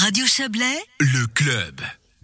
Radio 0.00 0.26
Chablais, 0.26 0.78
Le 1.00 1.26
club. 1.26 1.80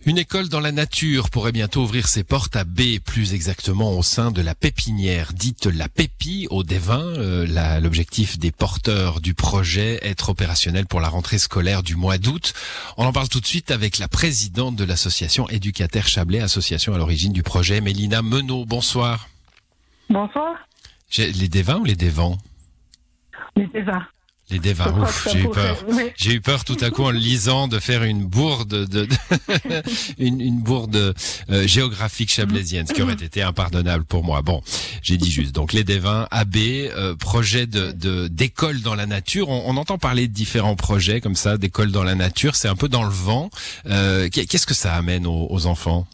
Une 0.06 0.18
école 0.18 0.48
dans 0.48 0.60
la 0.60 0.70
nature 0.70 1.30
pourrait 1.30 1.50
bientôt 1.52 1.82
ouvrir 1.82 2.06
ses 2.08 2.22
portes 2.22 2.56
à 2.56 2.64
B, 2.64 2.98
plus 3.04 3.32
exactement 3.32 3.92
au 3.98 4.02
sein 4.02 4.30
de 4.30 4.42
la 4.42 4.54
pépinière 4.54 5.32
dite 5.32 5.66
la 5.66 5.88
Pépi 5.88 6.46
au 6.50 6.62
Dévin. 6.62 7.00
Euh, 7.00 7.80
L'objectif 7.80 8.38
des 8.38 8.52
porteurs 8.52 9.20
du 9.20 9.32
projet 9.34 9.98
être 10.02 10.28
opérationnel 10.28 10.86
pour 10.86 11.00
la 11.00 11.08
rentrée 11.08 11.38
scolaire 11.38 11.82
du 11.82 11.96
mois 11.96 12.18
d'août. 12.18 12.52
On 12.98 13.06
en 13.06 13.12
parle 13.12 13.28
tout 13.28 13.40
de 13.40 13.46
suite 13.46 13.70
avec 13.70 13.98
la 13.98 14.08
présidente 14.08 14.76
de 14.76 14.84
l'association 14.84 15.48
Éducataire 15.48 16.06
Chablais, 16.06 16.40
association 16.40 16.94
à 16.94 16.98
l'origine 16.98 17.32
du 17.32 17.42
projet, 17.42 17.80
Mélina 17.80 18.20
Menot. 18.22 18.66
Bonsoir. 18.66 19.28
Bonsoir. 20.10 20.54
J'ai- 21.08 21.32
Les 21.32 21.48
Dévins 21.48 21.78
ou 21.78 21.84
les 21.84 21.96
Dévents 21.96 22.36
Les 23.56 23.66
désarts. 23.66 24.10
Les 24.50 24.58
Dévins, 24.58 24.92
ouf, 25.00 25.26
j'ai 25.32 25.40
eu 25.40 25.48
peur. 25.48 25.84
J'ai 26.16 26.32
eu 26.34 26.40
peur 26.42 26.64
tout 26.64 26.76
à 26.82 26.90
coup 26.90 27.02
en 27.04 27.10
le 27.10 27.18
lisant 27.18 27.66
de 27.66 27.78
faire 27.78 28.02
une 28.04 28.24
bourde 28.26 28.68
de, 28.68 28.84
de- 29.06 29.08
une, 30.18 30.40
une 30.40 30.60
bourde 30.60 31.14
euh, 31.50 31.66
géographique 31.66 32.30
chablaisienne, 32.30 32.86
ce 32.86 32.92
qui 32.92 33.00
aurait 33.02 33.14
été 33.14 33.40
impardonnable 33.42 34.04
pour 34.04 34.22
moi. 34.22 34.42
Bon, 34.42 34.62
j'ai 35.02 35.16
dit 35.16 35.30
juste. 35.30 35.54
Donc 35.54 35.72
les 35.72 35.82
Dévins, 35.82 36.28
AB, 36.30 36.56
euh, 36.56 37.14
projet 37.16 37.66
de 37.66 37.92
de- 37.92 38.28
d'école 38.28 38.82
dans 38.82 38.94
la 38.94 39.06
nature. 39.06 39.48
On, 39.48 39.62
on 39.66 39.76
entend 39.78 39.96
parler 39.96 40.28
de 40.28 40.32
différents 40.34 40.76
projets 40.76 41.20
comme 41.22 41.36
ça, 41.36 41.56
d'école 41.56 41.90
dans 41.90 42.04
la 42.04 42.14
nature. 42.14 42.54
C'est 42.54 42.68
un 42.68 42.76
peu 42.76 42.88
dans 42.88 43.04
le 43.04 43.10
vent. 43.10 43.48
Euh, 43.86 44.28
qu'est- 44.28 44.44
Qu'est-ce 44.44 44.66
que 44.66 44.74
ça 44.74 44.94
amène 44.94 45.26
aux, 45.26 45.46
aux 45.50 45.64
enfants? 45.66 46.06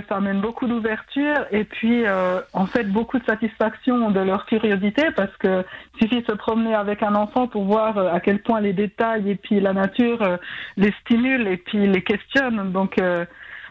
Que 0.00 0.08
ça 0.08 0.16
amène 0.16 0.40
beaucoup 0.40 0.66
d'ouverture 0.66 1.46
et 1.50 1.64
puis 1.64 2.06
euh, 2.06 2.40
en 2.52 2.66
fait 2.66 2.84
beaucoup 2.84 3.18
de 3.18 3.24
satisfaction 3.24 4.10
de 4.10 4.20
leur 4.20 4.46
curiosité 4.46 5.04
parce 5.14 5.34
que 5.38 5.64
suffit 6.00 6.20
de 6.22 6.26
se 6.26 6.32
promener 6.32 6.74
avec 6.74 7.02
un 7.02 7.14
enfant 7.14 7.46
pour 7.46 7.64
voir 7.64 7.96
euh, 7.96 8.12
à 8.12 8.20
quel 8.20 8.42
point 8.42 8.60
les 8.60 8.72
détails 8.72 9.30
et 9.30 9.36
puis 9.36 9.60
la 9.60 9.72
nature 9.72 10.22
euh, 10.22 10.36
les 10.76 10.92
stimulent 11.00 11.48
et 11.48 11.56
puis 11.56 11.86
les 11.86 12.02
questionnent. 12.02 12.72
Donc 12.72 12.98
euh, 12.98 13.24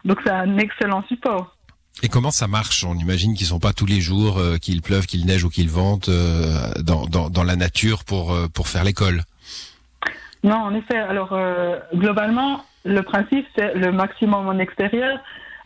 donc 0.03 0.19
c'est 0.23 0.31
un 0.31 0.57
excellent 0.57 1.03
support. 1.07 1.55
Et 2.03 2.09
comment 2.09 2.31
ça 2.31 2.47
marche? 2.47 2.83
On 2.83 2.95
imagine 2.95 3.35
qu'ils 3.35 3.47
sont 3.47 3.59
pas 3.59 3.73
tous 3.73 3.85
les 3.85 4.01
jours, 4.01 4.41
qu'il 4.61 4.81
pleuve, 4.81 5.05
qu'il 5.05 5.25
neige 5.25 5.45
ou 5.45 5.49
qu'il 5.49 5.69
vente 5.69 6.09
dans, 6.83 7.05
dans, 7.05 7.29
dans 7.29 7.43
la 7.43 7.55
nature 7.55 8.03
pour 8.03 8.35
pour 8.53 8.67
faire 8.67 8.83
l'école? 8.83 9.23
Non, 10.43 10.57
en 10.57 10.75
effet. 10.75 10.97
Alors, 10.97 11.35
globalement, 11.95 12.65
le 12.83 13.01
principe, 13.01 13.47
c'est 13.55 13.73
le 13.75 13.91
maximum 13.91 14.47
en 14.47 14.59
extérieur. 14.59 15.17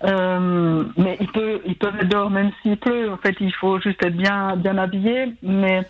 Euh, 0.03 0.83
mais 0.97 1.17
il 1.19 1.27
peut, 1.27 1.61
ils 1.65 1.75
peuvent 1.75 1.95
être 1.99 2.07
dehors 2.07 2.29
même 2.29 2.51
s'il 2.61 2.77
pleut. 2.77 3.11
En 3.11 3.17
fait, 3.17 3.35
il 3.39 3.53
faut 3.53 3.79
juste 3.79 4.03
être 4.03 4.15
bien, 4.15 4.55
bien 4.55 4.77
habillé. 4.77 5.33
Mais 5.43 5.87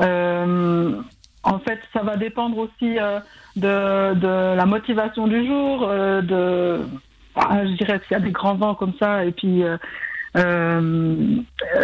euh, 0.00 1.00
en 1.42 1.58
fait, 1.60 1.80
ça 1.92 2.02
va 2.02 2.16
dépendre 2.16 2.58
aussi 2.58 2.98
euh, 2.98 3.20
de, 3.56 4.14
de 4.14 4.56
la 4.56 4.66
motivation 4.66 5.26
du 5.26 5.46
jour, 5.46 5.86
de, 5.88 6.80
je 7.36 7.76
dirais 7.76 8.00
s'il 8.06 8.12
y 8.12 8.20
a 8.20 8.20
des 8.20 8.32
grands 8.32 8.56
vents 8.56 8.74
comme 8.74 8.94
ça, 8.98 9.24
et 9.24 9.30
puis 9.30 9.62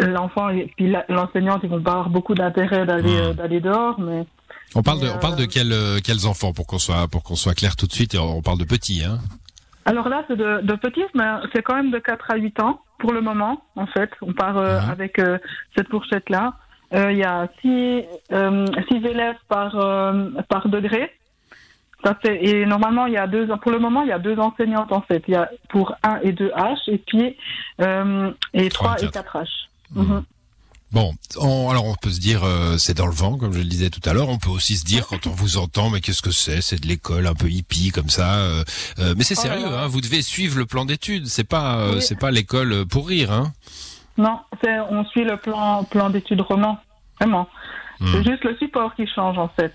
l'enfant 0.09 0.48
et 0.48 0.71
puis 0.77 0.93
l'enseignante, 1.09 1.61
ils 1.63 1.71
vont 1.71 1.81
pas 1.81 1.93
avoir 1.93 2.11
beaucoup 2.11 2.35
d'intérêt 2.35 2.85
d'aller, 2.87 3.17
euh, 3.17 3.33
d'aller 3.33 3.61
dehors, 3.61 3.98
mais 4.01 4.27
On 4.75 4.83
parle 4.83 5.01
de, 5.01 5.09
on 5.09 5.19
parle 5.19 5.37
de 5.37 5.45
quels, 5.45 5.75
quels 6.03 6.27
enfants 6.27 6.53
pour 6.53 6.67
qu'on 6.67 6.79
soit, 6.79 7.07
pour 7.09 7.23
qu'on 7.23 7.37
soit 7.37 7.55
clair 7.55 7.77
tout 7.77 7.87
de 7.87 7.93
suite. 7.93 8.17
On 8.17 8.43
parle 8.43 8.59
de 8.59 8.65
petits, 8.65 9.05
hein. 9.05 9.19
Alors 9.91 10.08
là, 10.08 10.22
c'est 10.28 10.36
de, 10.36 10.60
de 10.60 10.74
petits, 10.77 11.05
mais 11.14 11.24
c'est 11.52 11.62
quand 11.62 11.74
même 11.74 11.91
de 11.91 11.98
4 11.98 12.30
à 12.30 12.36
8 12.36 12.60
ans 12.60 12.80
pour 13.00 13.12
le 13.12 13.20
moment, 13.20 13.64
en 13.74 13.86
fait. 13.86 14.10
On 14.22 14.33
part 14.33 14.56
euh, 14.56 14.80
Mhm. 14.80 14.91
avec 14.91 15.19
euh, 15.19 15.38
cette 15.77 15.88
fourchette-là. 15.88 16.52
Euh, 16.94 17.10
Il 17.10 17.19
y 17.19 17.24
a 17.24 17.48
6 17.60 18.05
six 18.88 19.05
élèves 19.05 19.36
par, 19.48 19.74
euh, 19.74 20.30
par 20.48 20.68
degré. 20.68 21.11
Ça 22.05 22.16
et 22.24 22.64
normalement, 22.66 23.06
il 23.06 23.14
y 23.14 23.18
a 23.18 23.27
deux, 23.27 23.46
pour 23.62 23.72
le 23.72 23.78
moment, 23.80 24.02
il 24.02 24.08
y 24.08 24.12
a 24.12 24.18
deux 24.20 24.38
enseignantes, 24.38 24.92
en 24.92 25.02
fait. 25.02 25.22
Il 25.28 25.34
y 25.34 25.36
a 25.36 25.50
pour 25.68 25.94
1 26.05 26.20
et 26.22 26.33
2 26.33 26.48
H, 26.56 26.78
et 26.88 26.98
puis 26.98 27.36
euh, 27.83 28.30
et 28.55 28.68
Trois 28.70 28.95
3 28.95 29.02
et 29.02 29.06
et 29.06 29.11
4 29.11 29.36
H. 29.39 29.48
Mhm. 29.96 30.23
Bon, 30.92 31.14
on- 31.39 31.70
alors 31.70 31.84
on 31.86 31.95
peut 31.95 32.11
se 32.11 32.18
dire 32.18 32.42
euh, 32.42 32.77
c'est 32.77 32.95
dans 32.96 33.06
le 33.06 33.12
vent, 33.12 33.36
comme 33.39 33.52
je 33.52 33.58
le 33.58 33.64
disais 33.64 33.90
tout 33.90 34.01
à 34.08 34.12
l'heure. 34.12 34.28
On 34.28 34.39
peut 34.39 34.51
aussi 34.51 34.77
se 34.77 34.84
dire 34.84 35.06
quand 35.06 35.27
on 35.28 35.30
vous 35.30 35.56
entend, 35.56 35.89
mais 35.89 36.01
qu'est-ce 36.01 36.23
que 36.23 36.33
c'est? 36.33 36.61
C'est 36.61 36.83
de 36.83 36.89
l'école 36.89 37.27
un 37.28 37.34
peu 37.34 37.48
hippie 37.48 37.90
comme 37.90 38.08
ça. 38.11 38.39
euh, 38.39 38.64
euh, 38.98 39.14
mais 39.17 39.23
c'est 39.23 39.39
Oh 39.39 39.42
sérieux, 39.42 39.67
hein, 39.68 39.86
vous 39.86 40.00
devez 40.00 40.20
suivre 40.23 40.58
le 40.58 40.67
plan 40.67 40.84
d'études. 40.84 41.27
C'est 41.27 41.45
pas, 41.45 41.77
euh, 41.79 41.92
Oui. 41.95 42.02
c'est 42.02 42.18
pas 42.18 42.33
l'école 42.33 42.86
pour 42.86 43.06
rire, 43.08 43.30
hein. 43.30 43.52
Non, 44.18 44.40
c'est- 44.62 44.80
on 44.90 45.05
suit 45.06 45.24
le 45.24 45.36
plan, 45.36 45.84
plan 45.84 46.11
d'études 46.11 46.40
roman, 46.40 46.79
vraiment. 47.20 47.48
Hmm. 48.00 48.06
C'est 48.12 48.24
juste 48.24 48.45
le 48.45 48.56
support 48.56 48.95
qui 48.96 49.06
change 49.06 49.39
en 49.39 49.48
fait. 49.48 49.73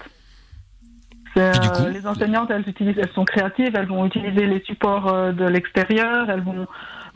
Euh, 1.38 1.52
coup 1.54 1.90
les 1.94 2.06
enseignantes, 2.08 2.50
elles 2.50 2.68
utilisent, 2.68 2.98
elles 2.98 3.12
sont 3.14 3.26
créatives, 3.26 3.72
elles 3.76 3.88
vont 3.88 4.06
utiliser 4.06 4.46
les 4.48 4.64
supports 4.66 5.34
de 5.34 5.46
l'extérieur, 5.46 6.30
elles 6.30 6.42
vont, 6.44 6.66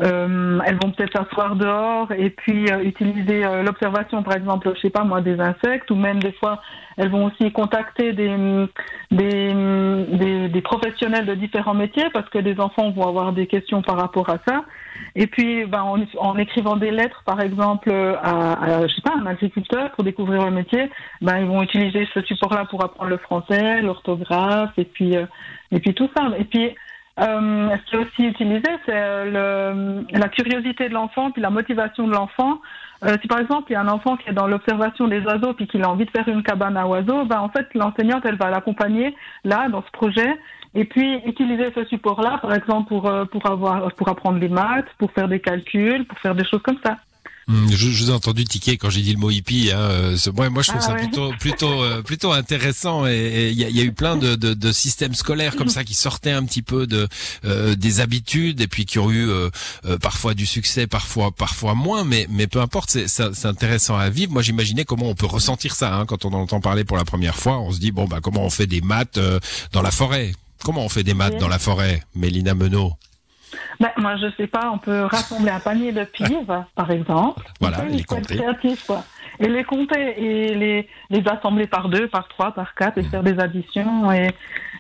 euh, 0.01 0.59
elles 0.65 0.77
vont 0.81 0.91
peut-être 0.91 1.11
s'asseoir 1.11 1.55
dehors 1.55 2.11
et 2.11 2.29
puis 2.29 2.71
euh, 2.71 2.83
utiliser 2.83 3.45
euh, 3.45 3.63
l'observation, 3.63 4.23
par 4.23 4.35
exemple, 4.35 4.71
je 4.75 4.81
sais 4.81 4.89
pas 4.89 5.03
moi, 5.03 5.21
des 5.21 5.39
insectes, 5.39 5.91
ou 5.91 5.95
même 5.95 6.19
des 6.19 6.31
fois, 6.31 6.61
elles 6.97 7.09
vont 7.09 7.25
aussi 7.25 7.51
contacter 7.51 8.13
des, 8.13 8.67
des, 9.11 9.53
des, 9.53 10.49
des 10.49 10.61
professionnels 10.61 11.25
de 11.25 11.35
différents 11.35 11.73
métiers 11.73 12.09
parce 12.13 12.29
que 12.29 12.39
des 12.39 12.59
enfants 12.59 12.91
vont 12.91 13.07
avoir 13.07 13.33
des 13.33 13.47
questions 13.47 13.81
par 13.81 13.97
rapport 13.97 14.29
à 14.29 14.37
ça. 14.47 14.63
Et 15.15 15.27
puis, 15.27 15.65
ben, 15.65 15.81
en, 15.81 15.97
en 16.17 16.37
écrivant 16.37 16.75
des 16.75 16.91
lettres, 16.91 17.21
par 17.25 17.41
exemple, 17.41 17.91
à, 17.91 18.63
à, 18.63 18.87
je 18.87 18.93
sais 18.93 19.01
pas, 19.01 19.15
un 19.21 19.25
agriculteur 19.25 19.91
pour 19.91 20.03
découvrir 20.03 20.45
le 20.45 20.51
métier, 20.51 20.89
ben, 21.21 21.39
ils 21.39 21.47
vont 21.47 21.61
utiliser 21.61 22.07
ce 22.13 22.21
support-là 22.21 22.65
pour 22.69 22.83
apprendre 22.83 23.09
le 23.09 23.17
français, 23.17 23.81
l'orthographe, 23.81 24.71
et 24.77 24.85
puis, 24.85 25.15
euh, 25.15 25.25
et 25.71 25.79
puis 25.79 25.93
tout 25.93 26.09
ça. 26.15 26.29
Et 26.37 26.43
puis, 26.43 26.75
euh, 27.19 27.75
ce 27.77 27.89
qui 27.89 27.95
est 27.95 27.99
aussi 27.99 28.23
utilisé, 28.27 28.69
c'est 28.85 28.93
euh, 28.93 30.01
la 30.11 30.29
curiosité 30.29 30.87
de 30.87 30.93
l'enfant, 30.93 31.31
puis 31.31 31.41
la 31.41 31.49
motivation 31.49 32.07
de 32.07 32.13
l'enfant. 32.13 32.61
Euh, 33.05 33.15
si 33.21 33.27
par 33.27 33.39
exemple 33.39 33.65
il 33.69 33.73
y 33.73 33.75
a 33.77 33.81
un 33.81 33.87
enfant 33.87 34.17
qui 34.17 34.29
est 34.29 34.33
dans 34.33 34.47
l'observation 34.47 35.07
des 35.07 35.21
oiseaux, 35.21 35.53
puis 35.53 35.67
qu'il 35.67 35.83
a 35.83 35.89
envie 35.89 36.05
de 36.05 36.11
faire 36.11 36.27
une 36.27 36.43
cabane 36.43 36.75
à 36.75 36.85
oiseaux, 36.85 37.25
ben 37.25 37.39
en 37.39 37.49
fait 37.49 37.67
l'enseignante 37.73 38.23
elle 38.25 38.35
va 38.35 38.49
l'accompagner 38.49 39.15
là 39.45 39.69
dans 39.69 39.81
ce 39.81 39.91
projet, 39.91 40.37
et 40.75 40.85
puis 40.85 41.21
utiliser 41.25 41.71
ce 41.73 41.85
support-là, 41.85 42.39
par 42.41 42.53
exemple 42.53 42.89
pour 42.89 43.07
euh, 43.07 43.25
pour 43.25 43.45
avoir 43.45 43.91
pour 43.93 44.09
apprendre 44.09 44.39
les 44.39 44.49
maths, 44.49 44.87
pour 44.97 45.11
faire 45.11 45.27
des 45.27 45.39
calculs, 45.39 46.05
pour 46.05 46.19
faire 46.19 46.35
des 46.35 46.45
choses 46.45 46.61
comme 46.61 46.79
ça. 46.85 46.97
Hum, 47.49 47.67
Je, 47.71 47.89
je 47.89 48.03
vous 48.03 48.11
ai 48.11 48.13
entendu 48.13 48.45
tiquer 48.45 48.77
quand 48.77 48.91
j'ai 48.91 49.01
dit 49.01 49.11
le 49.11 49.17
mot 49.17 49.31
hippie. 49.31 49.71
Hein, 49.71 49.79
euh, 49.79 50.17
ce- 50.17 50.29
moi, 50.29 50.49
moi, 50.51 50.61
je 50.61 50.67
trouve 50.69 50.81
Ah 50.83 50.87
ça 50.87 50.93
ouais. 50.93 50.99
plutôt, 50.99 51.31
plutôt, 51.39 51.83
euh, 51.83 52.03
plutôt 52.03 52.31
intéressant. 52.31 53.07
Et 53.07 53.49
il 53.51 53.59
y 53.59 53.63
y 53.63 53.79
a 53.81 53.83
eu 53.83 53.91
plein 53.91 54.17
de, 54.17 54.35
de, 54.35 54.53
de 54.53 54.71
systèmes 54.71 55.15
scolaires 55.15 55.55
comme 55.55 55.67
ça 55.69 55.83
qui 55.83 55.95
sortaient 55.95 56.31
un 56.31 56.43
petit 56.45 56.61
peu 56.61 56.85
de 56.85 57.07
euh, 57.45 57.75
des 57.75 58.01
habitudes 58.01 58.61
et 58.61 58.67
puis 58.67 58.85
qui 58.85 58.99
ont 58.99 59.09
eu 59.09 59.27
euh, 59.27 59.49
euh, 59.85 59.97
parfois 59.97 60.35
du 60.35 60.45
succès, 60.45 60.85
parfois, 60.85 61.31
parfois 61.31 61.73
moins. 61.73 62.03
Mais, 62.03 62.27
mais 62.29 62.45
peu 62.45 62.61
importe, 62.61 62.91
c'est 63.07 63.45
intéressant 63.45 63.97
à 63.97 64.09
vivre. 64.11 64.31
Moi, 64.31 64.43
j'imaginais 64.43 64.85
comment 64.85 65.07
on 65.09 65.15
peut 65.15 65.25
ressentir 65.25 65.73
ça 65.75 65.95
hein, 65.95 66.05
quand 66.05 66.25
on 66.25 66.29
en 66.33 66.41
entend 66.41 66.61
parler 66.61 66.83
pour 66.83 66.97
la 66.97 67.05
première 67.05 67.35
fois. 67.35 67.59
On 67.59 67.71
se 67.71 67.79
dit 67.79 67.91
bon, 67.91 68.05
bah 68.05 68.19
comment 68.21 68.43
on 68.45 68.51
fait 68.51 68.67
des 68.67 68.81
maths 68.81 69.17
euh, 69.17 69.39
dans 69.71 69.81
la 69.81 69.91
forêt? 69.91 70.33
Comment 70.63 70.85
on 70.85 70.89
fait 70.89 71.03
des 71.03 71.13
maths 71.15 71.37
dans 71.39 71.47
la 71.47 71.57
forêt, 71.57 72.03
Mélina 72.15 72.53
Menot 72.53 72.93
Ben, 73.79 73.89
moi, 73.97 74.15
je 74.17 74.27
sais 74.37 74.47
pas, 74.47 74.71
on 74.73 74.77
peut 74.77 75.03
rassembler 75.03 75.51
un 75.51 75.59
panier 75.59 75.91
de 75.91 76.03
pives, 76.03 76.63
par 76.75 76.91
exemple. 76.91 77.45
Voilà, 77.59 77.85
et 77.85 77.89
les 77.89 78.03
compter. 78.03 78.35
créatif, 78.37 78.85
quoi. 78.85 79.03
Et 79.39 79.47
les 79.47 79.63
compter 79.63 80.21
et 80.21 80.55
les, 80.55 80.87
les 81.09 81.27
assembler 81.27 81.65
par 81.67 81.87
deux, 81.87 82.07
par 82.07 82.27
trois, 82.27 82.51
par 82.51 82.75
quatre 82.75 82.97
et 82.97 83.03
faire 83.03 83.23
des 83.23 83.39
additions. 83.39 84.11
Et, 84.11 84.31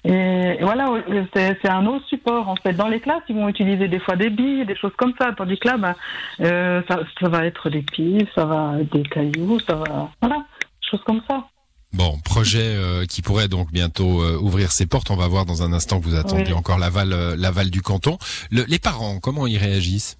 et 0.03 0.57
voilà, 0.61 0.89
c'est 1.33 1.69
un 1.69 1.85
autre 1.85 2.05
support, 2.07 2.49
en 2.49 2.55
fait. 2.57 2.73
Dans 2.73 2.87
les 2.89 2.99
classes, 2.99 3.23
ils 3.29 3.35
vont 3.35 3.47
utiliser 3.47 3.87
des 3.87 3.99
fois 3.99 4.15
des 4.15 4.29
billes, 4.29 4.65
des 4.65 4.75
choses 4.75 4.95
comme 4.97 5.13
ça. 5.19 5.31
Tandis 5.37 5.57
que 5.59 5.67
là, 5.69 5.77
ben, 5.77 5.95
euh, 6.41 6.81
ça, 6.89 6.99
ça 7.21 7.29
va 7.29 7.45
être 7.45 7.69
des 7.69 7.83
pives, 7.83 8.27
ça 8.35 8.45
va 8.45 8.75
être 8.81 8.91
des 8.91 9.03
cailloux, 9.03 9.59
ça 9.61 9.75
va. 9.75 10.09
Voilà, 10.21 10.37
des 10.37 10.89
choses 10.89 11.03
comme 11.05 11.21
ça. 11.29 11.45
Bon, 11.91 12.19
projet 12.19 12.61
euh, 12.61 13.05
qui 13.07 13.23
pourrait 13.23 13.47
donc 13.47 13.71
bientôt 13.71 14.21
euh, 14.21 14.37
ouvrir 14.39 14.71
ses 14.71 14.85
portes. 14.85 15.09
On 15.09 15.15
va 15.15 15.27
voir 15.27 15.45
dans 15.45 15.63
un 15.63 15.73
instant 15.73 15.99
que 15.99 16.05
vous 16.05 16.15
attendiez 16.15 16.53
Oui. 16.53 16.53
encore 16.53 16.77
l'aval, 16.77 17.13
euh, 17.13 17.35
l'aval 17.35 17.71
du 17.71 17.81
canton. 17.81 18.19
Le- 18.51 18.63
les 18.67 18.77
parents, 18.77 19.19
comment 19.19 19.47
ils 19.47 19.57
réagissent? 19.57 20.18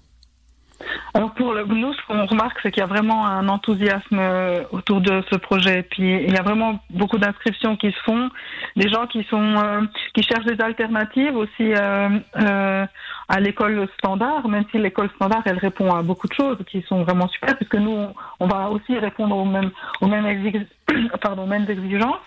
Alors 1.12 1.32
pour 1.32 1.52
le, 1.52 1.64
nous, 1.64 1.92
ce 1.92 2.06
qu'on 2.06 2.24
remarque, 2.26 2.58
c'est 2.62 2.70
qu'il 2.70 2.80
y 2.80 2.84
a 2.84 2.88
vraiment 2.88 3.26
un 3.26 3.48
enthousiasme 3.48 4.18
euh, 4.18 4.62
autour 4.70 5.00
de 5.00 5.22
ce 5.30 5.36
projet. 5.36 5.82
Puis 5.82 6.24
il 6.24 6.32
y 6.32 6.36
a 6.36 6.42
vraiment 6.42 6.80
beaucoup 6.90 7.18
d'inscriptions 7.18 7.76
qui 7.76 7.90
se 7.90 7.98
font, 8.04 8.30
des 8.76 8.88
gens 8.88 9.06
qui 9.06 9.24
sont 9.24 9.56
euh, 9.56 9.80
qui 10.14 10.22
cherchent 10.22 10.44
des 10.44 10.62
alternatives 10.62 11.36
aussi 11.36 11.74
euh, 11.74 12.08
euh, 12.36 12.86
à 13.28 13.40
l'école 13.40 13.88
standard, 13.98 14.46
même 14.48 14.64
si 14.70 14.78
l'école 14.78 15.10
standard 15.16 15.42
elle 15.46 15.58
répond 15.58 15.92
à 15.92 16.02
beaucoup 16.02 16.28
de 16.28 16.34
choses 16.34 16.58
qui 16.68 16.82
sont 16.82 17.02
vraiment 17.02 17.28
super, 17.28 17.56
puisque 17.56 17.76
nous 17.76 18.06
on 18.38 18.46
va 18.46 18.70
aussi 18.70 18.96
répondre 18.96 19.36
aux 19.36 19.44
mêmes 19.44 19.70
aux 20.00 20.06
mêmes 20.06 20.26
exigences. 21.68 22.20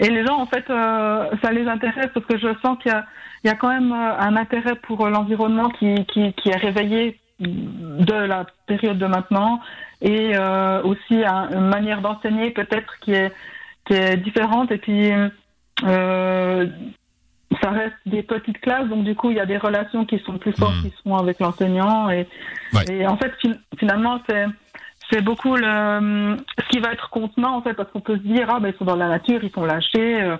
Et 0.00 0.08
les 0.08 0.26
gens, 0.26 0.38
en 0.38 0.46
fait, 0.46 0.68
euh, 0.70 1.30
ça 1.42 1.52
les 1.52 1.66
intéresse 1.66 2.10
parce 2.12 2.26
que 2.26 2.38
je 2.38 2.48
sens 2.62 2.78
qu'il 2.82 2.92
y 2.92 3.48
y 3.48 3.50
a 3.50 3.54
quand 3.54 3.68
même 3.68 3.92
euh, 3.92 4.18
un 4.18 4.36
intérêt 4.36 4.74
pour 4.74 5.06
euh, 5.06 5.10
l'environnement 5.10 5.70
qui, 5.70 6.04
qui, 6.06 6.32
qui 6.34 6.48
est 6.50 6.56
réveillé 6.56 7.18
de 7.38 8.14
la 8.14 8.46
période 8.66 8.98
de 8.98 9.06
maintenant 9.06 9.60
et 10.00 10.32
euh, 10.36 10.82
aussi 10.82 11.24
un- 11.24 11.50
une 11.50 11.68
manière 11.68 12.00
d'enseigner 12.00 12.50
peut-être 12.50 12.98
qui 13.00 13.12
est, 13.12 13.32
qui 13.86 13.94
est 13.94 14.16
différente. 14.16 14.70
Et 14.72 14.78
puis, 14.78 15.10
euh, 15.84 16.66
ça 17.62 17.70
reste 17.70 17.94
des 18.06 18.22
petites 18.22 18.60
classes, 18.60 18.88
donc 18.88 19.04
du 19.04 19.14
coup, 19.14 19.30
il 19.30 19.36
y 19.36 19.40
a 19.40 19.46
des 19.46 19.58
relations 19.58 20.04
qui 20.04 20.18
sont 20.20 20.38
plus 20.38 20.52
fortes 20.52 20.74
Mhm. 20.76 20.90
qui 20.90 20.94
sont 21.02 21.14
avec 21.16 21.38
l'enseignant. 21.40 22.10
Et, 22.10 22.26
Ouais. 22.72 22.84
et 22.90 23.06
en 23.06 23.16
fait, 23.16 23.32
fin- 23.42 23.58
finalement, 23.78 24.20
c'est 24.28 24.46
c'est 25.12 25.20
beaucoup 25.20 25.54
le, 25.54 26.36
ce 26.58 26.68
qui 26.68 26.80
va 26.80 26.90
être 26.92 27.10
contenant, 27.10 27.54
en 27.56 27.62
fait, 27.62 27.74
parce 27.74 27.88
qu'on 27.92 28.00
peut 28.00 28.16
se 28.16 28.22
dire, 28.22 28.48
ah, 28.50 28.58
ben, 28.58 28.72
ils 28.74 28.76
sont 28.76 28.84
dans 28.84 28.96
la 28.96 29.06
nature, 29.06 29.38
ils 29.44 29.52
sont 29.52 29.64
lâchés, 29.64 30.20
euh, 30.20 30.36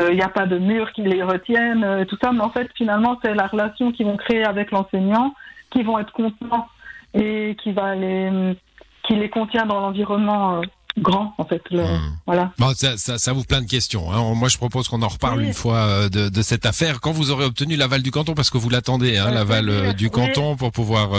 euh, 0.00 0.08
il 0.10 0.16
n'y 0.16 0.22
a 0.22 0.28
pas 0.28 0.44
de 0.46 0.58
mur 0.58 0.90
qui 0.90 1.02
les 1.02 1.22
retiennent, 1.22 1.84
euh, 1.84 2.04
tout 2.04 2.18
ça. 2.20 2.32
Mais 2.32 2.40
en 2.40 2.50
fait, 2.50 2.68
finalement, 2.74 3.20
c'est 3.22 3.32
la 3.32 3.46
relation 3.46 3.92
qu'ils 3.92 4.06
vont 4.06 4.16
créer 4.16 4.42
avec 4.44 4.72
l'enseignant 4.72 5.34
qui 5.70 5.82
vont 5.82 5.98
être 5.98 6.12
contenants 6.12 6.68
et 7.14 7.56
qui 7.62 7.72
va 7.72 7.94
les, 7.94 8.56
qui 9.04 9.14
les 9.14 9.30
contient 9.30 9.66
dans 9.66 9.80
l'environnement 9.80 10.56
euh, 10.56 10.62
grand, 11.00 11.34
en 11.38 11.44
fait. 11.44 11.62
Le, 11.70 11.82
Hmm. 11.84 12.12
Voilà. 12.26 12.52
Bon, 12.58 12.72
ça, 12.74 12.96
ça, 12.96 13.18
ça 13.18 13.32
ouvre 13.32 13.46
plein 13.46 13.62
de 13.62 13.66
questions. 13.68 14.12
Hein. 14.12 14.34
Moi, 14.34 14.48
je 14.48 14.56
propose 14.58 14.88
qu'on 14.88 15.02
en 15.02 15.08
reparle 15.08 15.38
Oui. 15.40 15.46
une 15.46 15.52
fois 15.54 15.76
euh, 15.76 16.08
de, 16.08 16.28
de 16.28 16.42
cette 16.42 16.66
affaire 16.66 17.00
quand 17.00 17.12
vous 17.12 17.30
aurez 17.30 17.44
obtenu 17.44 17.76
l'aval 17.76 18.02
du 18.02 18.10
canton, 18.10 18.34
parce 18.34 18.50
que 18.50 18.58
vous 18.58 18.68
l'attendez, 18.68 19.16
hein, 19.16 19.30
l'aval 19.30 19.68
euh, 19.68 19.88
oui, 19.88 19.94
du 19.94 20.10
canton 20.10 20.56
pour 20.56 20.72
pouvoir 20.72 21.10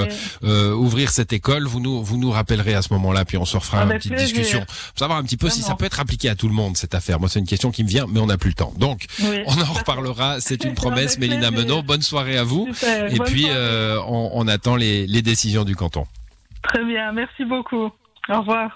euh, 0.44 0.74
ouvrir 0.74 1.10
cette 1.10 1.34
école. 1.34 1.66
Vous 1.66 1.80
nous, 1.80 2.04
vous 2.04 2.18
nous 2.18 2.31
rappellerez 2.31 2.74
à 2.76 2.81
ce 2.81 2.94
moment-là, 2.94 3.26
puis 3.26 3.38
on 3.38 3.46
se 3.46 3.58
refera 3.58 3.78
une 3.84 3.90
Avec 3.90 3.98
petite 4.00 4.14
plaisir. 4.14 4.28
discussion 4.36 4.60
pour 4.66 5.00
savoir 5.00 5.18
un 5.20 5.24
petit 5.24 5.38
peu 5.38 5.50
si 5.50 5.62
ça 5.62 5.76
peut 5.76 5.86
être 5.86 6.00
appliqué 6.00 6.30
à 6.30 6.36
tout 6.36 6.48
le 6.48 6.54
monde 6.54 6.78
cette 6.78 6.96
affaire. 6.96 7.20
Moi, 7.20 7.30
c'est 7.30 7.40
une 7.40 7.48
question 7.48 7.72
qui 7.72 7.84
me 7.84 7.90
vient, 7.90 8.06
mais 8.08 8.20
on 8.20 8.28
n'a 8.28 8.38
plus 8.38 8.50
le 8.50 8.56
temps. 8.56 8.74
Donc, 8.78 9.06
on 9.22 9.62
en 9.62 9.74
reparlera. 9.74 10.40
C'est 10.40 10.64
une 10.64 10.74
promesse, 10.76 11.18
Avec 11.18 11.20
Mélina 11.20 11.52
plaisir. 11.52 11.68
Menot. 11.68 11.84
Bonne 11.84 12.02
soirée 12.02 12.38
à 12.38 12.44
vous. 12.44 12.68
Super. 12.74 13.12
Et 13.12 13.18
Bonne 13.18 13.28
puis, 13.28 13.46
euh, 13.50 13.98
on, 14.08 14.31
on 14.34 14.48
attend 14.48 14.76
les, 14.76 15.08
les 15.08 15.22
décisions 15.22 15.64
du 15.64 15.76
canton. 15.76 16.06
Très 16.64 16.84
bien, 16.86 17.12
merci 17.14 17.46
beaucoup. 17.46 17.90
Au 18.30 18.40
revoir. 18.40 18.70